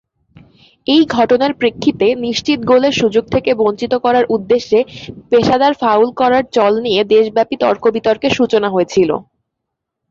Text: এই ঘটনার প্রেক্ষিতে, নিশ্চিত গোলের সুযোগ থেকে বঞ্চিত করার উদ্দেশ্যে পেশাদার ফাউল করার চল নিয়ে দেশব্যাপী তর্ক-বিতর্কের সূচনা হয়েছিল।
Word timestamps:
এই 0.87 1.03
ঘটনার 1.15 1.51
প্রেক্ষিতে, 1.53 2.07
নিশ্চিত 2.25 2.59
গোলের 2.63 2.93
সুযোগ 2.93 3.23
থেকে 3.29 3.51
বঞ্চিত 3.55 3.93
করার 4.05 4.25
উদ্দেশ্যে 4.29 4.79
পেশাদার 5.31 5.73
ফাউল 5.81 6.09
করার 6.17 6.43
চল 6.55 6.73
নিয়ে 6.85 7.01
দেশব্যাপী 7.13 7.55
তর্ক-বিতর্কের 7.63 8.31
সূচনা 8.37 8.67
হয়েছিল। 8.71 9.09